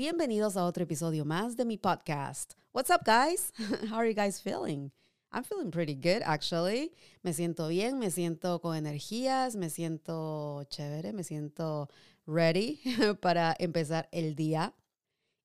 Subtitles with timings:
[0.00, 2.54] Bienvenidos a otro episodio más de mi podcast.
[2.72, 3.52] What's up, guys?
[3.90, 4.92] How are you guys feeling?
[5.30, 6.94] I'm feeling pretty good, actually.
[7.22, 11.90] Me siento bien, me siento con energías, me siento chévere, me siento
[12.26, 12.80] ready
[13.20, 14.72] para empezar el día.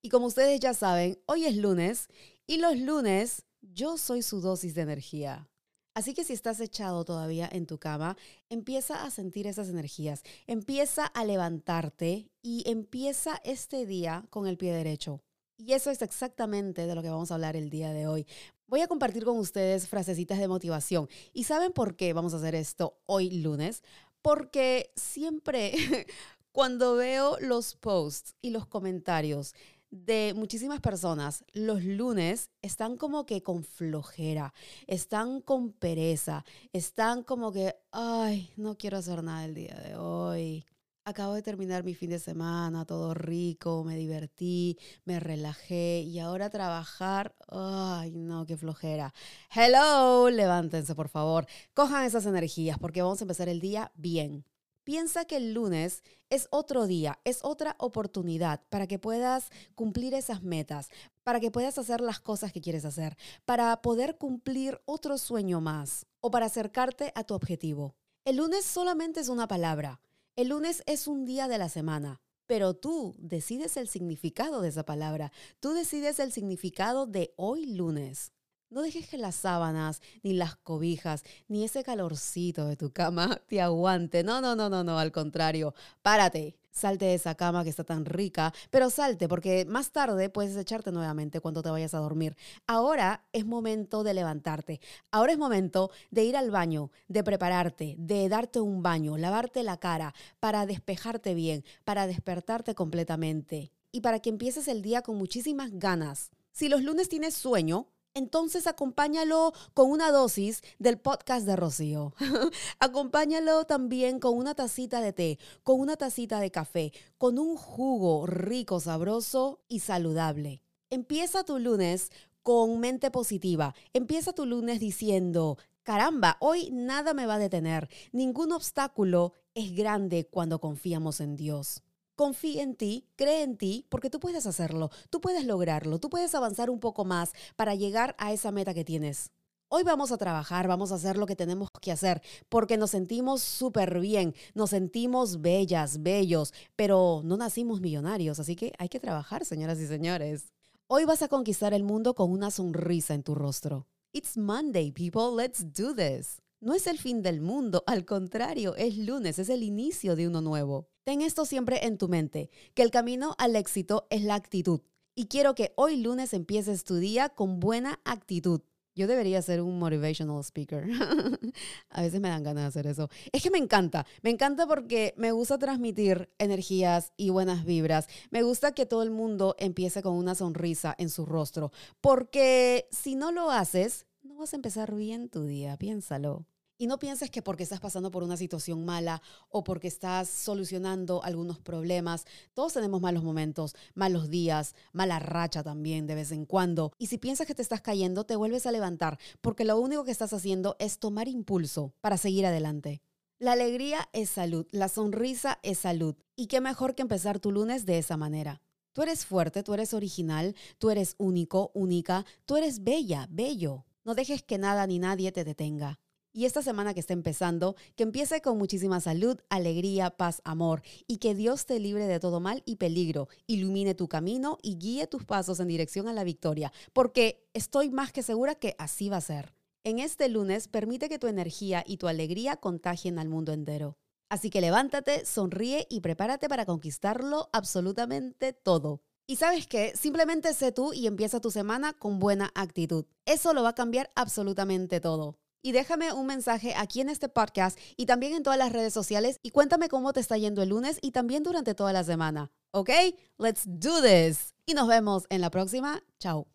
[0.00, 2.06] Y como ustedes ya saben, hoy es lunes
[2.46, 5.48] y los lunes yo soy su dosis de energía.
[5.94, 8.16] Así que si estás echado todavía en tu cama,
[8.48, 14.72] empieza a sentir esas energías, empieza a levantarte y empieza este día con el pie
[14.72, 15.22] derecho.
[15.56, 18.26] Y eso es exactamente de lo que vamos a hablar el día de hoy.
[18.66, 21.08] Voy a compartir con ustedes frasecitas de motivación.
[21.32, 23.84] ¿Y saben por qué vamos a hacer esto hoy lunes?
[24.20, 25.74] Porque siempre
[26.50, 29.54] cuando veo los posts y los comentarios
[29.94, 34.52] de muchísimas personas los lunes están como que con flojera,
[34.88, 40.64] están con pereza, están como que, ay, no quiero hacer nada el día de hoy.
[41.04, 46.50] Acabo de terminar mi fin de semana, todo rico, me divertí, me relajé y ahora
[46.50, 49.12] trabajar, ay, no, qué flojera.
[49.54, 54.44] Hello, levántense por favor, cojan esas energías porque vamos a empezar el día bien.
[54.84, 60.42] Piensa que el lunes es otro día, es otra oportunidad para que puedas cumplir esas
[60.42, 60.90] metas,
[61.22, 66.06] para que puedas hacer las cosas que quieres hacer, para poder cumplir otro sueño más
[66.20, 67.96] o para acercarte a tu objetivo.
[68.26, 70.00] El lunes solamente es una palabra.
[70.36, 72.20] El lunes es un día de la semana.
[72.46, 75.32] Pero tú decides el significado de esa palabra.
[75.60, 78.32] Tú decides el significado de hoy lunes.
[78.74, 83.60] No dejes que las sábanas, ni las cobijas, ni ese calorcito de tu cama te
[83.60, 84.24] aguante.
[84.24, 85.74] No, no, no, no, no, al contrario.
[86.02, 86.56] Párate.
[86.72, 90.90] Salte de esa cama que está tan rica, pero salte porque más tarde puedes echarte
[90.90, 92.36] nuevamente cuando te vayas a dormir.
[92.66, 94.80] Ahora es momento de levantarte.
[95.12, 99.76] Ahora es momento de ir al baño, de prepararte, de darte un baño, lavarte la
[99.76, 105.70] cara para despejarte bien, para despertarte completamente y para que empieces el día con muchísimas
[105.70, 106.32] ganas.
[106.50, 112.14] Si los lunes tienes sueño, entonces acompáñalo con una dosis del podcast de Rocío.
[112.78, 118.26] acompáñalo también con una tacita de té, con una tacita de café, con un jugo
[118.26, 120.62] rico, sabroso y saludable.
[120.90, 122.10] Empieza tu lunes
[122.42, 123.74] con mente positiva.
[123.92, 127.88] Empieza tu lunes diciendo, caramba, hoy nada me va a detener.
[128.12, 131.82] Ningún obstáculo es grande cuando confiamos en Dios.
[132.16, 136.32] Confía en ti, cree en ti, porque tú puedes hacerlo, tú puedes lograrlo, tú puedes
[136.36, 139.32] avanzar un poco más para llegar a esa meta que tienes.
[139.68, 143.42] Hoy vamos a trabajar, vamos a hacer lo que tenemos que hacer, porque nos sentimos
[143.42, 149.44] súper bien, nos sentimos bellas, bellos, pero no nacimos millonarios, así que hay que trabajar,
[149.44, 150.52] señoras y señores.
[150.86, 153.88] Hoy vas a conquistar el mundo con una sonrisa en tu rostro.
[154.12, 156.40] It's Monday, people, let's do this.
[156.60, 160.40] No es el fin del mundo, al contrario, es lunes, es el inicio de uno
[160.40, 160.93] nuevo.
[161.04, 164.80] Ten esto siempre en tu mente, que el camino al éxito es la actitud.
[165.14, 168.62] Y quiero que hoy lunes empieces tu día con buena actitud.
[168.94, 170.88] Yo debería ser un motivational speaker.
[171.90, 173.10] a veces me dan ganas de hacer eso.
[173.32, 178.08] Es que me encanta, me encanta porque me gusta transmitir energías y buenas vibras.
[178.30, 181.70] Me gusta que todo el mundo empiece con una sonrisa en su rostro,
[182.00, 186.46] porque si no lo haces, no vas a empezar bien tu día, piénsalo.
[186.76, 191.22] Y no pienses que porque estás pasando por una situación mala o porque estás solucionando
[191.22, 196.92] algunos problemas, todos tenemos malos momentos, malos días, mala racha también de vez en cuando.
[196.98, 200.10] Y si piensas que te estás cayendo, te vuelves a levantar, porque lo único que
[200.10, 203.02] estás haciendo es tomar impulso para seguir adelante.
[203.38, 206.16] La alegría es salud, la sonrisa es salud.
[206.34, 208.62] Y qué mejor que empezar tu lunes de esa manera.
[208.92, 213.84] Tú eres fuerte, tú eres original, tú eres único, única, tú eres bella, bello.
[214.04, 215.98] No dejes que nada ni nadie te detenga.
[216.36, 221.18] Y esta semana que está empezando, que empiece con muchísima salud, alegría, paz, amor y
[221.18, 225.24] que Dios te libre de todo mal y peligro, ilumine tu camino y guíe tus
[225.24, 229.20] pasos en dirección a la victoria, porque estoy más que segura que así va a
[229.20, 229.54] ser.
[229.84, 233.96] En este lunes, permite que tu energía y tu alegría contagien al mundo entero.
[234.28, 239.02] Así que levántate, sonríe y prepárate para conquistarlo absolutamente todo.
[239.28, 243.04] Y sabes qué, simplemente sé tú y empieza tu semana con buena actitud.
[243.24, 247.78] Eso lo va a cambiar absolutamente todo y déjame un mensaje aquí en este podcast
[247.96, 250.98] y también en todas las redes sociales y cuéntame cómo te está yendo el lunes
[251.00, 252.52] y también durante toda la semana.
[252.70, 252.90] ¿Ok?
[253.38, 254.54] Let's do this.
[254.66, 256.02] Y nos vemos en la próxima.
[256.20, 256.53] Chao.